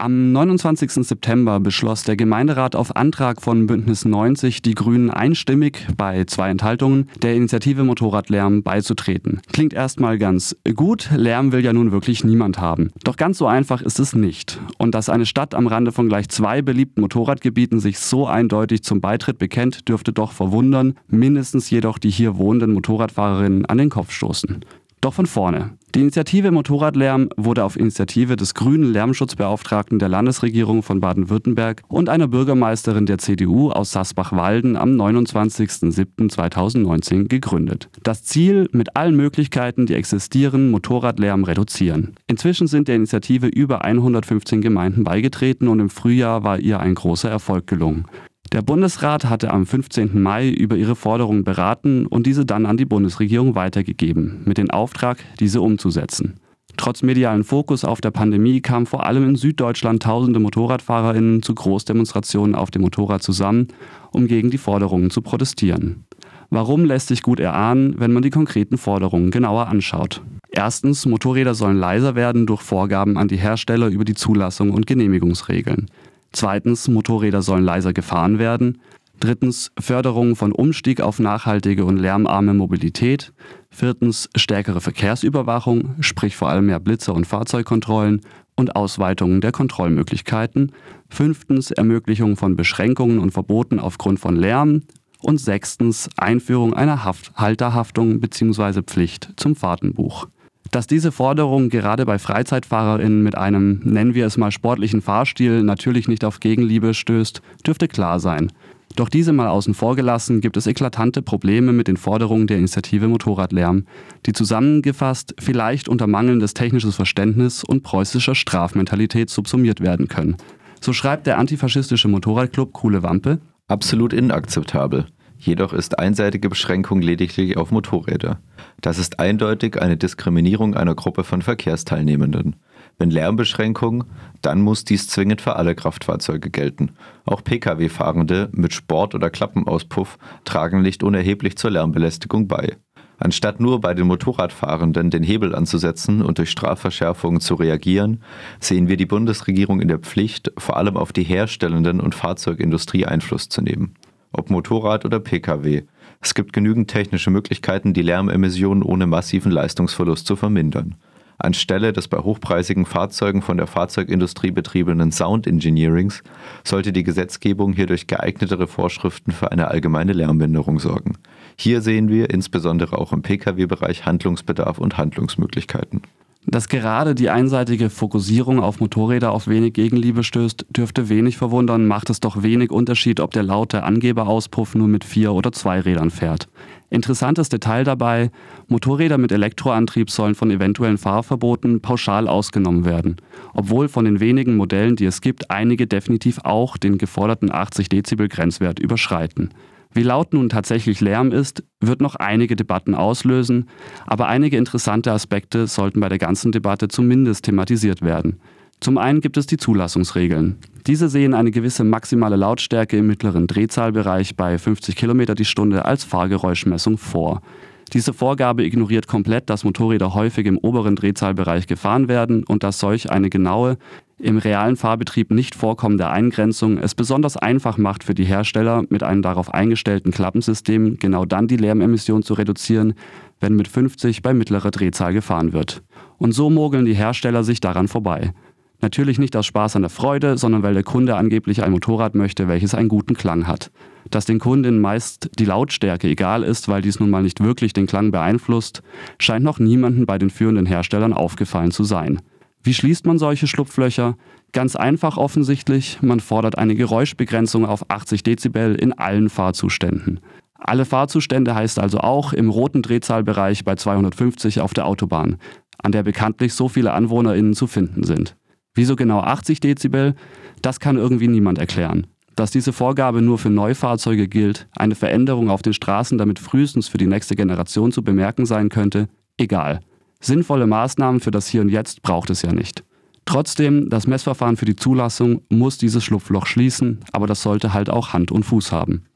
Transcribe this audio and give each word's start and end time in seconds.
Am 0.00 0.30
29. 0.30 0.92
September 0.92 1.58
beschloss 1.58 2.04
der 2.04 2.14
Gemeinderat 2.14 2.76
auf 2.76 2.94
Antrag 2.94 3.42
von 3.42 3.66
Bündnis 3.66 4.04
90 4.04 4.62
die 4.62 4.76
Grünen 4.76 5.10
einstimmig 5.10 5.88
bei 5.96 6.22
zwei 6.22 6.50
Enthaltungen 6.50 7.08
der 7.20 7.34
Initiative 7.34 7.82
Motorradlärm 7.82 8.62
beizutreten. 8.62 9.40
Klingt 9.52 9.72
erstmal 9.72 10.16
ganz 10.16 10.54
gut, 10.76 11.10
Lärm 11.16 11.50
will 11.50 11.64
ja 11.64 11.72
nun 11.72 11.90
wirklich 11.90 12.22
niemand 12.22 12.60
haben. 12.60 12.92
Doch 13.02 13.16
ganz 13.16 13.38
so 13.38 13.48
einfach 13.48 13.82
ist 13.82 13.98
es 13.98 14.14
nicht. 14.14 14.60
Und 14.78 14.94
dass 14.94 15.08
eine 15.08 15.26
Stadt 15.26 15.52
am 15.52 15.66
Rande 15.66 15.90
von 15.90 16.08
gleich 16.08 16.28
zwei 16.28 16.62
beliebten 16.62 17.00
Motorradgebieten 17.00 17.80
sich 17.80 17.98
so 17.98 18.28
eindeutig 18.28 18.84
zum 18.84 19.00
Beitritt 19.00 19.40
bekennt, 19.40 19.88
dürfte 19.88 20.12
doch 20.12 20.30
verwundern, 20.30 20.94
mindestens 21.08 21.70
jedoch 21.70 21.98
die 21.98 22.10
hier 22.10 22.36
wohnenden 22.36 22.72
Motorradfahrerinnen 22.72 23.66
an 23.66 23.78
den 23.78 23.90
Kopf 23.90 24.12
stoßen. 24.12 24.64
Doch 25.00 25.14
von 25.14 25.26
vorne. 25.26 25.78
Die 25.94 26.00
Initiative 26.00 26.50
Motorradlärm 26.50 27.28
wurde 27.36 27.62
auf 27.64 27.78
Initiative 27.78 28.36
des 28.36 28.54
grünen 28.54 28.92
Lärmschutzbeauftragten 28.92 29.98
der 29.98 30.08
Landesregierung 30.08 30.82
von 30.82 31.00
Baden-Württemberg 31.00 31.82
und 31.88 32.08
einer 32.08 32.28
Bürgermeisterin 32.28 33.04
der 33.06 33.18
CDU 33.18 33.70
aus 33.70 33.90
Sasbach-Walden 33.92 34.76
am 34.76 34.90
29.07.2019 34.90 37.28
gegründet. 37.28 37.88
Das 38.02 38.24
Ziel, 38.24 38.68
mit 38.72 38.96
allen 38.96 39.16
Möglichkeiten, 39.16 39.86
die 39.86 39.94
existieren, 39.94 40.70
Motorradlärm 40.70 41.44
reduzieren. 41.44 42.14
Inzwischen 42.26 42.66
sind 42.66 42.88
der 42.88 42.96
Initiative 42.96 43.46
über 43.46 43.84
115 43.84 44.60
Gemeinden 44.60 45.04
beigetreten 45.04 45.68
und 45.68 45.80
im 45.80 45.90
Frühjahr 45.90 46.44
war 46.44 46.58
ihr 46.58 46.80
ein 46.80 46.94
großer 46.94 47.30
Erfolg 47.30 47.66
gelungen. 47.66 48.06
Der 48.52 48.62
Bundesrat 48.62 49.26
hatte 49.26 49.50
am 49.50 49.66
15. 49.66 50.22
Mai 50.22 50.48
über 50.48 50.76
ihre 50.76 50.96
Forderungen 50.96 51.44
beraten 51.44 52.06
und 52.06 52.26
diese 52.26 52.46
dann 52.46 52.64
an 52.64 52.78
die 52.78 52.86
Bundesregierung 52.86 53.54
weitergegeben, 53.54 54.40
mit 54.46 54.56
dem 54.56 54.70
Auftrag, 54.70 55.18
diese 55.38 55.60
umzusetzen. 55.60 56.40
Trotz 56.78 57.02
medialen 57.02 57.44
Fokus 57.44 57.84
auf 57.84 58.00
der 58.00 58.10
Pandemie 58.10 58.62
kamen 58.62 58.86
vor 58.86 59.04
allem 59.04 59.28
in 59.28 59.36
Süddeutschland 59.36 60.02
tausende 60.02 60.40
Motorradfahrerinnen 60.40 61.42
zu 61.42 61.54
Großdemonstrationen 61.54 62.54
auf 62.54 62.70
dem 62.70 62.82
Motorrad 62.82 63.22
zusammen, 63.22 63.68
um 64.12 64.28
gegen 64.28 64.50
die 64.50 64.58
Forderungen 64.58 65.10
zu 65.10 65.20
protestieren. 65.20 66.04
Warum 66.48 66.86
lässt 66.86 67.08
sich 67.08 67.22
gut 67.22 67.40
erahnen, 67.40 67.96
wenn 67.98 68.12
man 68.12 68.22
die 68.22 68.30
konkreten 68.30 68.78
Forderungen 68.78 69.30
genauer 69.30 69.66
anschaut. 69.66 70.22
Erstens, 70.50 71.04
Motorräder 71.04 71.54
sollen 71.54 71.76
leiser 71.76 72.14
werden 72.14 72.46
durch 72.46 72.62
Vorgaben 72.62 73.18
an 73.18 73.28
die 73.28 73.36
Hersteller 73.36 73.88
über 73.88 74.04
die 74.04 74.14
Zulassung 74.14 74.70
und 74.70 74.86
Genehmigungsregeln. 74.86 75.90
Zweitens, 76.32 76.88
Motorräder 76.88 77.42
sollen 77.42 77.64
leiser 77.64 77.92
gefahren 77.92 78.38
werden. 78.38 78.80
Drittens, 79.20 79.72
Förderung 79.78 80.36
von 80.36 80.52
Umstieg 80.52 81.00
auf 81.00 81.18
nachhaltige 81.18 81.84
und 81.84 81.96
lärmarme 81.96 82.54
Mobilität. 82.54 83.32
Viertens, 83.70 84.30
stärkere 84.36 84.80
Verkehrsüberwachung, 84.80 85.96
sprich 86.00 86.36
vor 86.36 86.48
allem 86.48 86.66
mehr 86.66 86.78
Blitzer 86.78 87.14
und 87.14 87.26
Fahrzeugkontrollen 87.26 88.20
und 88.54 88.76
Ausweitung 88.76 89.40
der 89.40 89.50
Kontrollmöglichkeiten. 89.50 90.72
Fünftens, 91.08 91.72
Ermöglichung 91.72 92.36
von 92.36 92.54
Beschränkungen 92.54 93.18
und 93.18 93.32
Verboten 93.32 93.80
aufgrund 93.80 94.20
von 94.20 94.36
Lärm. 94.36 94.82
Und 95.20 95.40
sechstens, 95.40 96.08
Einführung 96.16 96.74
einer 96.74 97.04
Haft 97.04 97.34
Halterhaftung 97.34 98.20
bzw. 98.20 98.82
Pflicht 98.82 99.32
zum 99.36 99.56
Fahrtenbuch. 99.56 100.28
Dass 100.70 100.86
diese 100.86 101.12
Forderung 101.12 101.70
gerade 101.70 102.04
bei 102.04 102.18
FreizeitfahrerInnen 102.18 103.22
mit 103.22 103.36
einem, 103.36 103.80
nennen 103.84 104.14
wir 104.14 104.26
es 104.26 104.36
mal, 104.36 104.50
sportlichen 104.50 105.00
Fahrstil 105.00 105.62
natürlich 105.62 106.08
nicht 106.08 106.24
auf 106.24 106.40
Gegenliebe 106.40 106.92
stößt, 106.92 107.40
dürfte 107.66 107.88
klar 107.88 108.20
sein. 108.20 108.52
Doch 108.96 109.08
diese 109.08 109.32
mal 109.32 109.48
außen 109.48 109.74
vor 109.74 109.96
gelassen, 109.96 110.40
gibt 110.40 110.56
es 110.56 110.66
eklatante 110.66 111.22
Probleme 111.22 111.72
mit 111.72 111.88
den 111.88 111.96
Forderungen 111.96 112.46
der 112.46 112.58
Initiative 112.58 113.06
Motorradlärm, 113.06 113.84
die 114.26 114.32
zusammengefasst 114.32 115.34
vielleicht 115.38 115.88
unter 115.88 116.06
mangelndes 116.06 116.54
technisches 116.54 116.96
Verständnis 116.96 117.62
und 117.64 117.82
preußischer 117.82 118.34
Strafmentalität 118.34 119.30
subsumiert 119.30 119.80
werden 119.80 120.08
können. 120.08 120.36
So 120.80 120.92
schreibt 120.92 121.26
der 121.26 121.38
antifaschistische 121.38 122.08
Motorradclub 122.08 122.72
Coole 122.72 123.02
Wampe. 123.02 123.38
Absolut 123.68 124.12
inakzeptabel. 124.12 125.06
Jedoch 125.40 125.72
ist 125.72 126.00
einseitige 126.00 126.48
Beschränkung 126.48 127.00
lediglich 127.00 127.56
auf 127.56 127.70
Motorräder. 127.70 128.40
Das 128.80 128.98
ist 128.98 129.20
eindeutig 129.20 129.80
eine 129.80 129.96
Diskriminierung 129.96 130.74
einer 130.74 130.96
Gruppe 130.96 131.22
von 131.22 131.42
Verkehrsteilnehmenden. 131.42 132.56
Wenn 132.98 133.10
Lärmbeschränkung, 133.10 134.04
dann 134.42 134.60
muss 134.60 134.84
dies 134.84 135.06
zwingend 135.06 135.40
für 135.40 135.54
alle 135.54 135.76
Kraftfahrzeuge 135.76 136.50
gelten. 136.50 136.90
Auch 137.24 137.44
Pkw-Fahrende 137.44 138.48
mit 138.52 138.72
Sport- 138.72 139.14
oder 139.14 139.30
Klappenauspuff 139.30 140.18
tragen 140.44 140.82
nicht 140.82 141.04
unerheblich 141.04 141.56
zur 141.56 141.70
Lärmbelästigung 141.70 142.48
bei. 142.48 142.76
Anstatt 143.18 143.60
nur 143.60 143.80
bei 143.80 143.94
den 143.94 144.08
Motorradfahrenden 144.08 145.10
den 145.10 145.22
Hebel 145.22 145.54
anzusetzen 145.54 146.22
und 146.22 146.38
durch 146.38 146.50
Strafverschärfungen 146.50 147.40
zu 147.40 147.54
reagieren, 147.54 148.22
sehen 148.58 148.88
wir 148.88 148.96
die 148.96 149.06
Bundesregierung 149.06 149.80
in 149.80 149.88
der 149.88 149.98
Pflicht, 149.98 150.52
vor 150.58 150.76
allem 150.76 150.96
auf 150.96 151.12
die 151.12 151.24
herstellenden 151.24 152.00
und 152.00 152.16
Fahrzeugindustrie 152.16 153.06
Einfluss 153.06 153.48
zu 153.48 153.62
nehmen 153.62 153.94
ob 154.32 154.50
Motorrad 154.50 155.04
oder 155.04 155.20
Pkw. 155.20 155.82
Es 156.20 156.34
gibt 156.34 156.52
genügend 156.52 156.90
technische 156.90 157.30
Möglichkeiten, 157.30 157.94
die 157.94 158.02
Lärmemissionen 158.02 158.82
ohne 158.82 159.06
massiven 159.06 159.52
Leistungsverlust 159.52 160.26
zu 160.26 160.36
vermindern. 160.36 160.96
Anstelle 161.38 161.92
des 161.92 162.08
bei 162.08 162.18
hochpreisigen 162.18 162.84
Fahrzeugen 162.84 163.42
von 163.42 163.56
der 163.56 163.68
Fahrzeugindustrie 163.68 164.50
betriebenen 164.50 165.12
Sound 165.12 165.46
Engineerings 165.46 166.24
sollte 166.64 166.92
die 166.92 167.04
Gesetzgebung 167.04 167.72
hier 167.72 167.86
durch 167.86 168.08
geeignetere 168.08 168.66
Vorschriften 168.66 169.30
für 169.30 169.52
eine 169.52 169.68
allgemeine 169.68 170.12
Lärmminderung 170.12 170.80
sorgen. 170.80 171.16
Hier 171.56 171.80
sehen 171.80 172.08
wir 172.08 172.30
insbesondere 172.30 172.98
auch 172.98 173.12
im 173.12 173.22
Pkw-Bereich 173.22 174.04
Handlungsbedarf 174.04 174.78
und 174.78 174.98
Handlungsmöglichkeiten. 174.98 176.02
Dass 176.46 176.68
gerade 176.68 177.14
die 177.14 177.28
einseitige 177.28 177.90
Fokussierung 177.90 178.60
auf 178.60 178.80
Motorräder 178.80 179.32
auf 179.32 179.48
wenig 179.48 179.74
Gegenliebe 179.74 180.24
stößt, 180.24 180.66
dürfte 180.70 181.08
wenig 181.08 181.36
verwundern, 181.36 181.86
macht 181.86 182.08
es 182.08 182.20
doch 182.20 182.42
wenig 182.42 182.70
Unterschied, 182.70 183.20
ob 183.20 183.32
der 183.32 183.42
laute 183.42 183.82
Angeberauspuff 183.82 184.74
nur 184.74 184.88
mit 184.88 185.04
vier 185.04 185.32
oder 185.32 185.52
zwei 185.52 185.80
Rädern 185.80 186.10
fährt. 186.10 186.48
Interessantes 186.90 187.50
Detail 187.50 187.84
dabei, 187.84 188.30
Motorräder 188.66 189.18
mit 189.18 189.30
Elektroantrieb 189.30 190.10
sollen 190.10 190.34
von 190.34 190.50
eventuellen 190.50 190.96
Fahrverboten 190.96 191.80
pauschal 191.82 192.26
ausgenommen 192.28 192.86
werden, 192.86 193.16
obwohl 193.52 193.88
von 193.88 194.06
den 194.06 194.20
wenigen 194.20 194.56
Modellen, 194.56 194.96
die 194.96 195.04
es 195.04 195.20
gibt, 195.20 195.50
einige 195.50 195.86
definitiv 195.86 196.38
auch 196.44 196.78
den 196.78 196.96
geforderten 196.96 197.52
80 197.52 197.90
Dezibel 197.90 198.28
Grenzwert 198.28 198.78
überschreiten. 198.78 199.50
Wie 199.92 200.02
laut 200.02 200.32
nun 200.32 200.48
tatsächlich 200.48 201.00
Lärm 201.00 201.32
ist, 201.32 201.64
wird 201.80 202.00
noch 202.00 202.14
einige 202.14 202.56
Debatten 202.56 202.94
auslösen, 202.94 203.68
aber 204.06 204.28
einige 204.28 204.56
interessante 204.56 205.12
Aspekte 205.12 205.66
sollten 205.66 206.00
bei 206.00 206.08
der 206.08 206.18
ganzen 206.18 206.52
Debatte 206.52 206.88
zumindest 206.88 207.44
thematisiert 207.44 208.02
werden. 208.02 208.40
Zum 208.80 208.96
einen 208.96 209.20
gibt 209.20 209.36
es 209.36 209.46
die 209.46 209.56
Zulassungsregeln. 209.56 210.56
Diese 210.86 211.08
sehen 211.08 211.34
eine 211.34 211.50
gewisse 211.50 211.82
maximale 211.82 212.36
Lautstärke 212.36 212.96
im 212.98 213.08
mittleren 213.08 213.46
Drehzahlbereich 213.46 214.36
bei 214.36 214.56
50 214.56 214.94
km 214.94 215.34
die 215.34 215.44
Stunde 215.44 215.84
als 215.84 216.04
Fahrgeräuschmessung 216.04 216.96
vor. 216.96 217.42
Diese 217.88 218.12
Vorgabe 218.12 218.64
ignoriert 218.64 219.06
komplett, 219.06 219.50
dass 219.50 219.64
Motorräder 219.64 220.14
häufig 220.14 220.46
im 220.46 220.58
oberen 220.58 220.96
Drehzahlbereich 220.96 221.66
gefahren 221.66 222.08
werden 222.08 222.44
und 222.44 222.62
dass 222.62 222.78
solch 222.78 223.10
eine 223.10 223.30
genaue, 223.30 223.78
im 224.20 224.38
realen 224.38 224.76
Fahrbetrieb 224.76 225.30
nicht 225.30 225.54
vorkommende 225.54 226.08
Eingrenzung 226.08 226.78
es 226.78 226.94
besonders 226.94 227.36
einfach 227.36 227.78
macht 227.78 228.02
für 228.02 228.14
die 228.14 228.24
Hersteller, 228.24 228.82
mit 228.88 229.02
einem 229.02 229.22
darauf 229.22 229.54
eingestellten 229.54 230.10
Klappensystem 230.10 230.98
genau 230.98 231.24
dann 231.24 231.46
die 231.46 231.56
Lärmemission 231.56 232.22
zu 232.22 232.34
reduzieren, 232.34 232.94
wenn 233.38 233.54
mit 233.54 233.68
50 233.68 234.22
bei 234.22 234.34
mittlerer 234.34 234.72
Drehzahl 234.72 235.12
gefahren 235.12 235.52
wird. 235.52 235.82
Und 236.18 236.32
so 236.32 236.50
mogeln 236.50 236.84
die 236.84 236.94
Hersteller 236.94 237.44
sich 237.44 237.60
daran 237.60 237.86
vorbei. 237.86 238.32
Natürlich 238.80 239.18
nicht 239.18 239.34
aus 239.36 239.46
Spaß 239.46 239.74
an 239.76 239.82
der 239.82 239.90
Freude, 239.90 240.38
sondern 240.38 240.62
weil 240.62 240.74
der 240.74 240.84
Kunde 240.84 241.16
angeblich 241.16 241.64
ein 241.64 241.72
Motorrad 241.72 242.14
möchte, 242.14 242.46
welches 242.46 242.74
einen 242.74 242.88
guten 242.88 243.14
Klang 243.14 243.46
hat. 243.48 243.72
Dass 244.10 244.24
den 244.24 244.38
Kunden 244.38 244.80
meist 244.80 245.30
die 245.38 245.44
Lautstärke 245.44 246.08
egal 246.08 246.44
ist, 246.44 246.68
weil 246.68 246.80
dies 246.80 247.00
nun 247.00 247.10
mal 247.10 247.22
nicht 247.22 247.42
wirklich 247.42 247.72
den 247.72 247.86
Klang 247.86 248.12
beeinflusst, 248.12 248.82
scheint 249.18 249.44
noch 249.44 249.58
niemanden 249.58 250.06
bei 250.06 250.16
den 250.16 250.30
führenden 250.30 250.66
Herstellern 250.66 251.12
aufgefallen 251.12 251.72
zu 251.72 251.82
sein. 251.82 252.20
Wie 252.62 252.74
schließt 252.74 253.06
man 253.06 253.18
solche 253.18 253.46
Schlupflöcher? 253.48 254.16
Ganz 254.52 254.76
einfach 254.76 255.16
offensichtlich, 255.16 255.98
man 256.00 256.20
fordert 256.20 256.56
eine 256.56 256.74
Geräuschbegrenzung 256.74 257.66
auf 257.66 257.90
80 257.90 258.22
Dezibel 258.22 258.74
in 258.76 258.92
allen 258.92 259.28
Fahrzuständen. 259.28 260.20
Alle 260.54 260.84
Fahrzustände 260.84 261.54
heißt 261.54 261.78
also 261.78 261.98
auch 261.98 262.32
im 262.32 262.50
roten 262.50 262.82
Drehzahlbereich 262.82 263.64
bei 263.64 263.74
250 263.74 264.60
auf 264.60 264.74
der 264.74 264.86
Autobahn, 264.86 265.36
an 265.82 265.92
der 265.92 266.02
bekanntlich 266.02 266.54
so 266.54 266.68
viele 266.68 266.92
AnwohnerInnen 266.92 267.54
zu 267.54 267.66
finden 267.66 268.04
sind. 268.04 268.36
Wieso 268.78 268.94
genau 268.94 269.18
80 269.18 269.58
Dezibel? 269.58 270.14
Das 270.62 270.78
kann 270.78 270.98
irgendwie 270.98 271.26
niemand 271.26 271.58
erklären. 271.58 272.06
Dass 272.36 272.52
diese 272.52 272.72
Vorgabe 272.72 273.22
nur 273.22 273.36
für 273.36 273.50
Neufahrzeuge 273.50 274.28
gilt, 274.28 274.68
eine 274.76 274.94
Veränderung 274.94 275.50
auf 275.50 275.62
den 275.62 275.72
Straßen 275.72 276.16
damit 276.16 276.38
frühestens 276.38 276.86
für 276.86 276.96
die 276.96 277.08
nächste 277.08 277.34
Generation 277.34 277.90
zu 277.90 278.04
bemerken 278.04 278.46
sein 278.46 278.68
könnte, 278.68 279.08
egal. 279.36 279.80
Sinnvolle 280.20 280.68
Maßnahmen 280.68 281.18
für 281.18 281.32
das 281.32 281.48
Hier 281.48 281.60
und 281.62 281.70
Jetzt 281.70 282.02
braucht 282.02 282.30
es 282.30 282.42
ja 282.42 282.52
nicht. 282.52 282.84
Trotzdem, 283.24 283.90
das 283.90 284.06
Messverfahren 284.06 284.56
für 284.56 284.64
die 284.64 284.76
Zulassung 284.76 285.42
muss 285.48 285.76
dieses 285.78 286.04
Schlupfloch 286.04 286.46
schließen, 286.46 287.00
aber 287.10 287.26
das 287.26 287.42
sollte 287.42 287.74
halt 287.74 287.90
auch 287.90 288.12
Hand 288.12 288.30
und 288.30 288.44
Fuß 288.44 288.70
haben. 288.70 289.06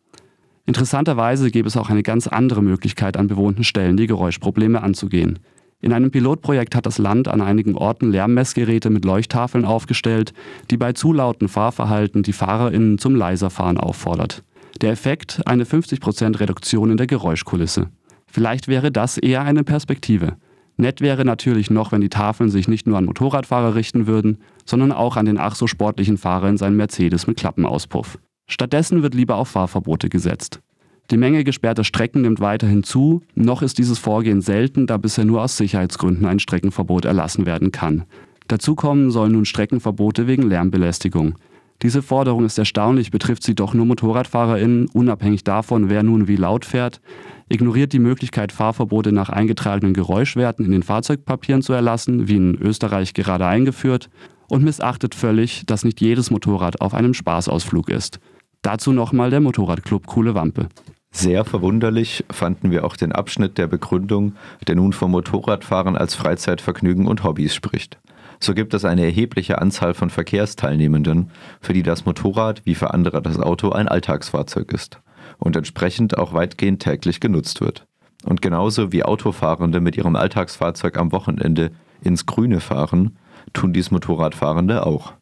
Interessanterweise 0.66 1.52
gäbe 1.52 1.68
es 1.68 1.76
auch 1.76 1.88
eine 1.88 2.02
ganz 2.02 2.26
andere 2.26 2.62
Möglichkeit 2.62 3.16
an 3.16 3.28
bewohnten 3.28 3.62
Stellen, 3.62 3.96
die 3.96 4.08
Geräuschprobleme 4.08 4.82
anzugehen. 4.82 5.38
In 5.82 5.92
einem 5.92 6.12
Pilotprojekt 6.12 6.76
hat 6.76 6.86
das 6.86 6.98
Land 6.98 7.26
an 7.26 7.40
einigen 7.40 7.74
Orten 7.74 8.12
Lärmmessgeräte 8.12 8.88
mit 8.88 9.04
Leuchttafeln 9.04 9.64
aufgestellt, 9.64 10.32
die 10.70 10.76
bei 10.76 10.92
zu 10.92 11.12
lauten 11.12 11.48
Fahrverhalten 11.48 12.22
die 12.22 12.32
FahrerInnen 12.32 12.98
zum 12.98 13.16
leiser 13.16 13.50
Fahren 13.50 13.78
auffordert. 13.78 14.44
Der 14.80 14.92
Effekt 14.92 15.42
eine 15.44 15.64
50% 15.64 16.38
Reduktion 16.38 16.92
in 16.92 16.96
der 16.98 17.08
Geräuschkulisse. 17.08 17.88
Vielleicht 18.28 18.68
wäre 18.68 18.92
das 18.92 19.18
eher 19.18 19.42
eine 19.42 19.64
Perspektive. 19.64 20.36
Nett 20.76 21.00
wäre 21.00 21.24
natürlich 21.24 21.68
noch, 21.68 21.90
wenn 21.90 22.00
die 22.00 22.08
Tafeln 22.08 22.48
sich 22.48 22.68
nicht 22.68 22.86
nur 22.86 22.96
an 22.96 23.04
Motorradfahrer 23.04 23.74
richten 23.74 24.06
würden, 24.06 24.38
sondern 24.64 24.92
auch 24.92 25.16
an 25.16 25.26
den 25.26 25.38
ach 25.38 25.56
so 25.56 25.66
sportlichen 25.66 26.16
Fahrer 26.16 26.48
in 26.48 26.58
seinem 26.58 26.76
Mercedes 26.76 27.26
mit 27.26 27.36
Klappenauspuff. 27.38 28.18
Stattdessen 28.48 29.02
wird 29.02 29.14
lieber 29.14 29.34
auf 29.34 29.48
Fahrverbote 29.48 30.08
gesetzt. 30.08 30.60
Die 31.10 31.16
Menge 31.16 31.44
gesperrter 31.44 31.84
Strecken 31.84 32.22
nimmt 32.22 32.40
weiterhin 32.40 32.84
zu, 32.84 33.22
noch 33.34 33.62
ist 33.62 33.78
dieses 33.78 33.98
Vorgehen 33.98 34.40
selten, 34.40 34.86
da 34.86 34.96
bisher 34.96 35.24
nur 35.24 35.42
aus 35.42 35.56
Sicherheitsgründen 35.56 36.26
ein 36.26 36.38
Streckenverbot 36.38 37.04
erlassen 37.04 37.44
werden 37.44 37.72
kann. 37.72 38.04
Dazu 38.48 38.74
kommen 38.74 39.10
sollen 39.10 39.32
nun 39.32 39.44
Streckenverbote 39.44 40.26
wegen 40.26 40.42
Lärmbelästigung. 40.42 41.34
Diese 41.82 42.00
Forderung 42.00 42.44
ist 42.44 42.58
erstaunlich, 42.58 43.10
betrifft 43.10 43.42
sie 43.42 43.56
doch 43.56 43.74
nur 43.74 43.86
MotorradfahrerInnen, 43.86 44.86
unabhängig 44.92 45.42
davon, 45.42 45.90
wer 45.90 46.04
nun 46.04 46.28
wie 46.28 46.36
laut 46.36 46.64
fährt, 46.64 47.00
ignoriert 47.48 47.92
die 47.92 47.98
Möglichkeit, 47.98 48.52
Fahrverbote 48.52 49.10
nach 49.10 49.30
eingetragenen 49.30 49.92
Geräuschwerten 49.92 50.64
in 50.64 50.70
den 50.70 50.84
Fahrzeugpapieren 50.84 51.60
zu 51.60 51.72
erlassen, 51.72 52.28
wie 52.28 52.36
in 52.36 52.54
Österreich 52.54 53.14
gerade 53.14 53.46
eingeführt, 53.46 54.10
und 54.48 54.62
missachtet 54.62 55.14
völlig, 55.14 55.64
dass 55.66 55.84
nicht 55.84 56.00
jedes 56.00 56.30
Motorrad 56.30 56.80
auf 56.80 56.94
einem 56.94 57.14
Spaßausflug 57.14 57.88
ist. 57.88 58.20
Dazu 58.62 58.92
nochmal 58.92 59.30
der 59.30 59.40
Motorradclub 59.40 60.06
Coole 60.06 60.34
Wampe. 60.34 60.68
Sehr 61.10 61.44
verwunderlich 61.44 62.24
fanden 62.30 62.70
wir 62.70 62.84
auch 62.84 62.96
den 62.96 63.12
Abschnitt 63.12 63.58
der 63.58 63.66
Begründung, 63.66 64.34
der 64.66 64.76
nun 64.76 64.92
vom 64.92 65.10
Motorradfahren 65.10 65.96
als 65.96 66.14
Freizeitvergnügen 66.14 67.06
und 67.06 67.22
Hobbys 67.24 67.54
spricht. 67.54 67.98
So 68.40 68.54
gibt 68.54 68.72
es 68.72 68.84
eine 68.84 69.04
erhebliche 69.04 69.60
Anzahl 69.60 69.94
von 69.94 70.10
Verkehrsteilnehmenden, 70.10 71.30
für 71.60 71.74
die 71.74 71.82
das 71.82 72.06
Motorrad 72.06 72.62
wie 72.64 72.74
für 72.74 72.94
andere 72.94 73.20
das 73.20 73.38
Auto 73.38 73.70
ein 73.70 73.88
Alltagsfahrzeug 73.88 74.72
ist 74.72 75.00
und 75.38 75.54
entsprechend 75.54 76.16
auch 76.16 76.32
weitgehend 76.32 76.82
täglich 76.82 77.20
genutzt 77.20 77.60
wird. 77.60 77.86
Und 78.24 78.42
genauso 78.42 78.92
wie 78.92 79.04
Autofahrende 79.04 79.80
mit 79.80 79.96
ihrem 79.96 80.16
Alltagsfahrzeug 80.16 80.96
am 80.96 81.12
Wochenende 81.12 81.72
ins 82.02 82.26
Grüne 82.26 82.60
fahren, 82.60 83.18
tun 83.52 83.72
dies 83.72 83.90
Motorradfahrende 83.90 84.86
auch. 84.86 85.14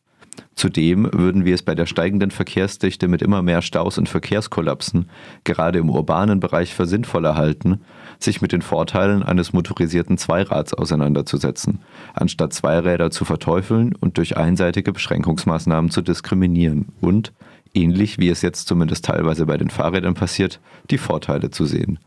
Zudem 0.55 1.09
würden 1.13 1.45
wir 1.45 1.55
es 1.55 1.63
bei 1.63 1.75
der 1.75 1.87
steigenden 1.87 2.31
Verkehrsdichte 2.31 3.09
mit 3.09 3.23
immer 3.23 3.41
mehr 3.41 3.63
Staus 3.63 3.97
und 3.97 4.09
Verkehrskollapsen 4.09 5.09
gerade 5.45 5.79
im 5.79 5.89
urbanen 5.89 6.39
Bereich 6.39 6.75
für 6.75 6.87
sinnvoller 6.87 7.35
halten, 7.35 7.81
sich 8.19 8.43
mit 8.43 8.53
den 8.53 8.61
Vorteilen 8.61 9.23
eines 9.23 9.53
motorisierten 9.53 10.19
Zweirads 10.19 10.75
auseinanderzusetzen, 10.75 11.81
anstatt 12.13 12.53
Zweiräder 12.53 13.11
zu 13.11 13.25
verteufeln 13.25 13.95
und 13.97 14.19
durch 14.19 14.37
einseitige 14.37 14.93
Beschränkungsmaßnahmen 14.93 15.91
zu 15.91 16.03
diskriminieren 16.03 16.89
und, 17.01 17.33
ähnlich 17.73 18.19
wie 18.19 18.29
es 18.29 18.43
jetzt 18.43 18.69
zumindest 18.69 19.07
teilweise 19.07 19.47
bei 19.47 19.57
den 19.57 19.71
Fahrrädern 19.71 20.15
passiert, 20.15 20.61
die 20.91 20.99
Vorteile 20.99 21.51
zu 21.51 21.65
sehen. 21.65 21.99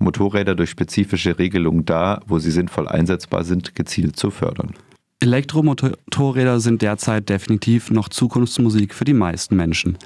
Motorräder 0.00 0.54
durch 0.54 0.70
spezifische 0.70 1.38
Regelungen 1.38 1.84
da, 1.84 2.22
wo 2.26 2.38
sie 2.38 2.50
sinnvoll 2.50 2.88
einsetzbar 2.88 3.44
sind, 3.44 3.74
gezielt 3.74 4.16
zu 4.16 4.30
fördern. 4.30 4.74
Elektromotorräder 5.22 6.60
sind 6.60 6.80
derzeit 6.80 7.28
definitiv 7.28 7.90
noch 7.90 8.08
Zukunftsmusik 8.08 8.94
für 8.94 9.04
die 9.04 9.12
meisten 9.12 9.54
Menschen. 9.54 9.98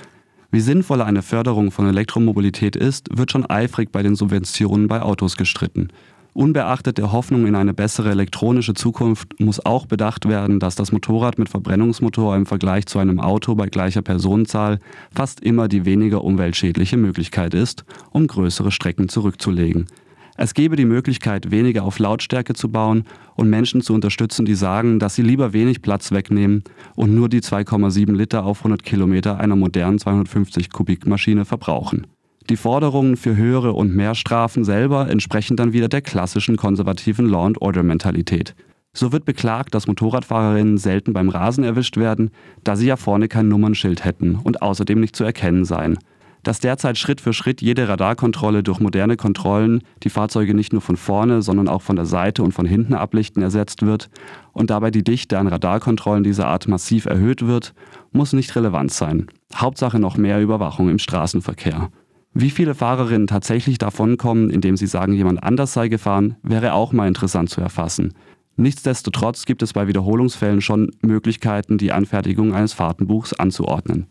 Wie 0.50 0.58
sinnvoll 0.58 1.02
eine 1.02 1.22
Förderung 1.22 1.70
von 1.70 1.86
Elektromobilität 1.86 2.74
ist, 2.74 3.16
wird 3.16 3.30
schon 3.30 3.48
eifrig 3.48 3.92
bei 3.92 4.02
den 4.02 4.16
Subventionen 4.16 4.88
bei 4.88 5.02
Autos 5.02 5.36
gestritten. 5.36 5.90
Unbeachtet 6.32 6.98
der 6.98 7.12
Hoffnung 7.12 7.46
in 7.46 7.54
eine 7.54 7.72
bessere 7.72 8.10
elektronische 8.10 8.74
Zukunft 8.74 9.38
muss 9.38 9.64
auch 9.64 9.86
bedacht 9.86 10.28
werden, 10.28 10.58
dass 10.58 10.74
das 10.74 10.90
Motorrad 10.90 11.38
mit 11.38 11.48
Verbrennungsmotor 11.48 12.34
im 12.34 12.44
Vergleich 12.44 12.86
zu 12.86 12.98
einem 12.98 13.20
Auto 13.20 13.54
bei 13.54 13.68
gleicher 13.68 14.02
Personenzahl 14.02 14.80
fast 15.14 15.38
immer 15.38 15.68
die 15.68 15.84
weniger 15.84 16.24
umweltschädliche 16.24 16.96
Möglichkeit 16.96 17.54
ist, 17.54 17.84
um 18.10 18.26
größere 18.26 18.72
Strecken 18.72 19.08
zurückzulegen. 19.08 19.86
Es 20.36 20.52
gebe 20.54 20.74
die 20.74 20.84
Möglichkeit, 20.84 21.52
weniger 21.52 21.84
auf 21.84 22.00
Lautstärke 22.00 22.54
zu 22.54 22.68
bauen 22.68 23.04
und 23.36 23.48
Menschen 23.48 23.82
zu 23.82 23.94
unterstützen, 23.94 24.44
die 24.44 24.56
sagen, 24.56 24.98
dass 24.98 25.14
sie 25.14 25.22
lieber 25.22 25.52
wenig 25.52 25.80
Platz 25.80 26.10
wegnehmen 26.10 26.64
und 26.96 27.14
nur 27.14 27.28
die 27.28 27.40
2,7 27.40 28.12
Liter 28.12 28.44
auf 28.44 28.58
100 28.58 28.82
Kilometer 28.82 29.38
einer 29.38 29.54
modernen 29.54 30.00
250 30.00 30.70
Kubik 30.70 31.06
Maschine 31.06 31.44
verbrauchen. 31.44 32.08
Die 32.50 32.56
Forderungen 32.56 33.16
für 33.16 33.36
höhere 33.36 33.74
und 33.74 33.94
mehr 33.94 34.16
Strafen 34.16 34.64
selber 34.64 35.08
entsprechen 35.08 35.56
dann 35.56 35.72
wieder 35.72 35.88
der 35.88 36.02
klassischen 36.02 36.56
konservativen 36.56 37.26
Law-and-Order-Mentalität. 37.26 38.56
So 38.92 39.12
wird 39.12 39.24
beklagt, 39.24 39.74
dass 39.74 39.86
Motorradfahrerinnen 39.86 40.78
selten 40.78 41.12
beim 41.12 41.28
Rasen 41.28 41.64
erwischt 41.64 41.96
werden, 41.96 42.30
da 42.64 42.76
sie 42.76 42.86
ja 42.86 42.96
vorne 42.96 43.28
kein 43.28 43.48
Nummernschild 43.48 44.04
hätten 44.04 44.34
und 44.34 44.62
außerdem 44.62 45.00
nicht 45.00 45.16
zu 45.16 45.24
erkennen 45.24 45.64
seien 45.64 45.96
dass 46.44 46.60
derzeit 46.60 46.96
Schritt 46.98 47.20
für 47.20 47.32
Schritt 47.32 47.60
jede 47.60 47.88
Radarkontrolle 47.88 48.62
durch 48.62 48.78
moderne 48.78 49.16
Kontrollen 49.16 49.82
die 50.02 50.10
Fahrzeuge 50.10 50.54
nicht 50.54 50.72
nur 50.72 50.82
von 50.82 50.96
vorne, 50.96 51.42
sondern 51.42 51.68
auch 51.68 51.82
von 51.82 51.96
der 51.96 52.06
Seite 52.06 52.42
und 52.42 52.52
von 52.52 52.66
hinten 52.66 52.94
ablichten 52.94 53.42
ersetzt 53.42 53.82
wird 53.82 54.10
und 54.52 54.70
dabei 54.70 54.90
die 54.90 55.02
Dichte 55.02 55.38
an 55.38 55.48
Radarkontrollen 55.48 56.22
dieser 56.22 56.46
Art 56.46 56.68
massiv 56.68 57.06
erhöht 57.06 57.46
wird, 57.46 57.74
muss 58.12 58.32
nicht 58.32 58.54
relevant 58.54 58.92
sein. 58.92 59.26
Hauptsache 59.54 59.98
noch 59.98 60.16
mehr 60.16 60.40
Überwachung 60.40 60.88
im 60.88 60.98
Straßenverkehr. 60.98 61.90
Wie 62.32 62.50
viele 62.50 62.74
Fahrerinnen 62.74 63.28
tatsächlich 63.28 63.78
davonkommen, 63.78 64.50
indem 64.50 64.76
sie 64.76 64.88
sagen, 64.88 65.12
jemand 65.12 65.42
anders 65.42 65.72
sei 65.72 65.88
gefahren, 65.88 66.36
wäre 66.42 66.74
auch 66.74 66.92
mal 66.92 67.06
interessant 67.06 67.48
zu 67.48 67.60
erfassen. 67.60 68.12
Nichtsdestotrotz 68.56 69.46
gibt 69.46 69.62
es 69.62 69.72
bei 69.72 69.88
Wiederholungsfällen 69.88 70.60
schon 70.60 70.92
Möglichkeiten, 71.02 71.76
die 71.76 71.90
Anfertigung 71.90 72.54
eines 72.54 72.72
Fahrtenbuchs 72.72 73.32
anzuordnen. 73.32 74.06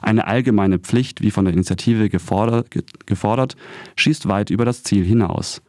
Eine 0.00 0.28
allgemeine 0.28 0.78
Pflicht, 0.78 1.20
wie 1.20 1.32
von 1.32 1.44
der 1.44 1.54
Initiative 1.54 2.08
gefordert, 2.08 2.68
gefordert, 3.06 3.56
schießt 3.96 4.28
weit 4.28 4.50
über 4.50 4.64
das 4.64 4.84
Ziel 4.84 5.04
hinaus. 5.04 5.62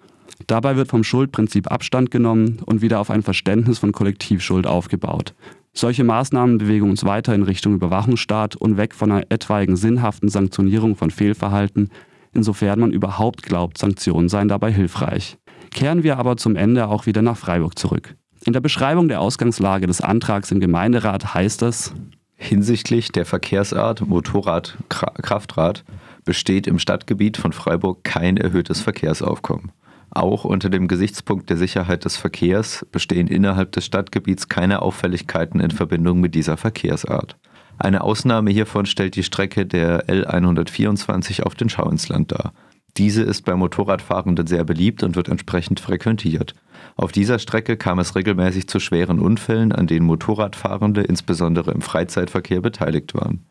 Dabei 0.45 0.75
wird 0.75 0.89
vom 0.89 1.03
Schuldprinzip 1.03 1.71
Abstand 1.71 2.11
genommen 2.11 2.59
und 2.65 2.81
wieder 2.81 2.99
auf 2.99 3.09
ein 3.09 3.23
Verständnis 3.23 3.79
von 3.79 3.91
Kollektivschuld 3.91 4.67
aufgebaut. 4.67 5.33
Solche 5.73 6.03
Maßnahmen 6.03 6.59
bewegen 6.59 6.89
uns 6.89 7.05
weiter 7.05 7.33
in 7.33 7.43
Richtung 7.43 7.73
Überwachungsstaat 7.73 8.55
und 8.55 8.77
weg 8.77 8.93
von 8.93 9.11
einer 9.11 9.25
etwaigen 9.29 9.75
sinnhaften 9.75 10.29
Sanktionierung 10.29 10.95
von 10.95 11.09
Fehlverhalten, 11.09 11.89
insofern 12.31 12.79
man 12.79 12.91
überhaupt 12.91 13.41
glaubt, 13.41 13.79
Sanktionen 13.79 14.29
seien 14.29 14.49
dabei 14.49 14.71
hilfreich. 14.71 15.38
Kehren 15.71 16.03
wir 16.03 16.17
aber 16.17 16.37
zum 16.37 16.55
Ende 16.55 16.87
auch 16.87 17.05
wieder 17.05 17.21
nach 17.21 17.37
Freiburg 17.37 17.77
zurück. 17.77 18.15
In 18.45 18.53
der 18.53 18.61
Beschreibung 18.61 19.07
der 19.07 19.21
Ausgangslage 19.21 19.85
des 19.85 20.01
Antrags 20.01 20.51
im 20.51 20.59
Gemeinderat 20.59 21.33
heißt 21.33 21.61
es, 21.63 21.93
Hinsichtlich 22.41 23.11
der 23.11 23.25
Verkehrsart 23.25 24.07
Motorrad-Kraftrad 24.07 25.83
besteht 26.23 26.67
im 26.67 26.79
Stadtgebiet 26.79 27.35
von 27.35 27.51
Freiburg 27.51 28.05
kein 28.05 28.37
erhöhtes 28.37 28.79
Verkehrsaufkommen. 28.79 29.73
Auch 30.09 30.45
unter 30.45 30.69
dem 30.69 30.87
Gesichtspunkt 30.87 31.49
der 31.49 31.57
Sicherheit 31.57 32.05
des 32.05 32.15
Verkehrs 32.15 32.85
bestehen 32.93 33.27
innerhalb 33.27 33.73
des 33.73 33.85
Stadtgebiets 33.85 34.47
keine 34.47 34.81
Auffälligkeiten 34.81 35.59
in 35.59 35.71
Verbindung 35.71 36.21
mit 36.21 36.33
dieser 36.33 36.55
Verkehrsart. 36.55 37.37
Eine 37.77 38.01
Ausnahme 38.01 38.51
hiervon 38.51 38.85
stellt 38.85 39.17
die 39.17 39.23
Strecke 39.23 39.65
der 39.65 40.07
L124 40.07 41.43
auf 41.43 41.55
den 41.55 41.69
Schauinsland 41.69 42.31
dar. 42.31 42.53
Diese 42.99 43.21
ist 43.21 43.45
bei 43.45 43.55
Motorradfahrenden 43.55 44.45
sehr 44.45 44.65
beliebt 44.65 45.03
und 45.03 45.15
wird 45.15 45.29
entsprechend 45.29 45.79
frequentiert. 45.79 46.53
Auf 46.97 47.13
dieser 47.13 47.39
Strecke 47.39 47.77
kam 47.77 47.97
es 47.97 48.13
regelmäßig 48.13 48.67
zu 48.67 48.81
schweren 48.81 49.19
Unfällen, 49.19 49.71
an 49.71 49.87
denen 49.87 50.05
Motorradfahrende 50.05 51.03
insbesondere 51.03 51.71
im 51.71 51.79
Freizeitverkehr 51.79 52.59
beteiligt 52.59 53.15
waren. 53.15 53.45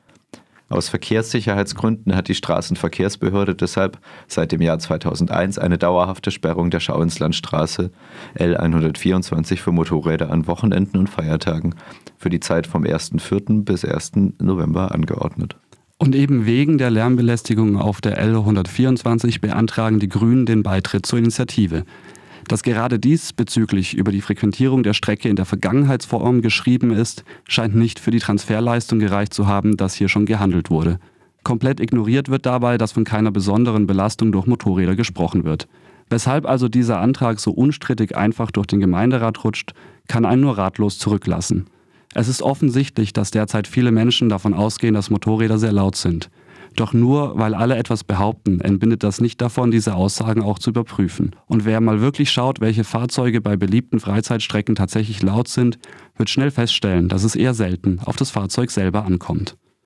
Aus 0.69 0.91
Verkehrssicherheitsgründen 0.91 2.15
hat 2.15 2.29
die 2.29 2.35
Straßenverkehrsbehörde 2.35 3.55
deshalb 3.55 3.99
seit 4.27 4.53
dem 4.53 4.61
Jahr 4.61 4.79
2001 4.79 5.59
eine 5.59 5.79
dauerhafte 5.79 6.31
Sperrung 6.31 6.69
der 6.69 6.81
Schauinslandstraße 6.81 7.91
L124 8.37 9.57
für 9.57 9.73
Motorräder 9.73 10.31
an 10.31 10.47
Wochenenden 10.47 10.99
und 10.99 11.09
Feiertagen 11.09 11.75
für 12.19 12.29
die 12.29 12.41
Zeit 12.41 12.67
vom 12.67 12.85
1.4. 12.85 13.65
bis 13.65 13.83
1. 13.83 14.13
November 14.41 14.93
angeordnet. 14.93 15.57
Und 16.01 16.15
eben 16.15 16.47
wegen 16.47 16.79
der 16.79 16.91
Lärmbelästigung 16.91 17.77
auf 17.77 18.01
der 18.01 18.25
L124 18.25 19.41
beantragen 19.41 19.99
die 19.99 20.09
Grünen 20.09 20.47
den 20.47 20.63
Beitritt 20.63 21.05
zur 21.05 21.19
Initiative. 21.19 21.85
Dass 22.47 22.63
gerade 22.63 23.01
dies 23.01 23.33
bezüglich 23.33 23.95
über 23.95 24.13
die 24.13 24.21
Frequentierung 24.21 24.85
der 24.85 24.95
Strecke 24.95 25.29
in 25.29 25.35
der 25.35 25.45
Vergangenheitsform 25.45 26.41
geschrieben 26.41 26.93
ist, 26.93 27.25
scheint 27.49 27.75
nicht 27.75 27.99
für 27.99 28.13
die 28.13 28.21
Transferleistung 28.21 29.01
gereicht 29.01 29.35
zu 29.35 29.49
haben, 29.49 29.77
dass 29.77 29.95
hier 29.95 30.09
schon 30.09 30.25
gehandelt 30.25 30.71
wurde. 30.71 31.01
Komplett 31.43 31.81
ignoriert 31.81 32.29
wird 32.29 32.47
dabei, 32.47 32.79
dass 32.79 32.93
von 32.93 33.05
keiner 33.05 33.33
besonderen 33.33 33.87
Belastung 33.87 34.31
durch 34.31 34.47
Motorräder 34.47 34.95
gesprochen 34.95 35.45
wird. 35.45 35.67
Weshalb 36.11 36.47
also 36.47 36.69
dieser 36.69 37.01
Antrag 37.01 37.41
so 37.41 37.51
unstrittig 37.51 38.17
einfach 38.17 38.51
durch 38.53 38.67
den 38.67 38.81
Gemeinderat 38.81 39.45
rutscht, 39.45 39.75
kann 40.07 40.25
einen 40.25 40.43
nur 40.43 40.57
ratlos 40.57 40.99
zurücklassen. 40.99 41.67
Es 42.15 42.29
ist 42.29 42.43
offensichtlich, 42.43 43.13
dass 43.13 43.31
derzeit 43.31 43.67
viele 43.67 43.93
Menschen 43.93 44.29
davon 44.29 44.55
ausgehen, 44.55 44.95
dass 44.95 45.11
Motorräder 45.11 45.59
sehr 45.59 45.73
laut 45.73 45.97
sind. 45.97 46.31
Doch 46.77 46.93
nur 46.93 47.39
weil 47.39 47.55
alle 47.55 47.77
etwas 47.77 48.05
behaupten, 48.05 48.61
entbindet 48.61 49.03
das 49.03 49.21
nicht 49.21 49.41
davon, 49.41 49.71
diese 49.71 49.95
Aussagen 49.95 50.43
auch 50.43 50.59
zu 50.59 50.71
überprüfen. 50.71 51.35
Und 51.47 51.65
wer 51.65 51.81
mal 51.81 52.01
wirklich 52.01 52.31
schaut, 52.31 52.61
welche 52.61 52.85
Fahrzeuge 52.85 53.41
bei 53.41 53.57
beliebten 53.57 54.01
Freizeitstrecken 54.01 54.75
tatsächlich 54.75 55.23
laut 55.23 55.49
sind, 55.49 55.79
wird 56.17 56.31
schnell 56.31 56.51
feststellen, 56.51 57.09
dass 57.09 57.25
es 57.25 57.35
eher 57.35 57.55
selten 57.55 57.99
auf 58.05 58.17
das 58.17 58.31
Fahrzeug 58.31 58.71
selber 58.71 59.05
ankommt. 59.05 59.57